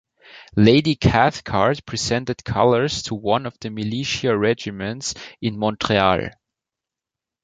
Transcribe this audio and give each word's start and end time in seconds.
Lady 0.55 0.95
Cathcart 0.95 1.85
presented 1.85 2.43
colours 2.43 3.03
to 3.03 3.13
one 3.13 3.45
of 3.45 3.55
the 3.59 3.69
militia 3.69 4.35
regiments 4.35 5.13
in 5.43 5.59
Montreal. 5.59 6.29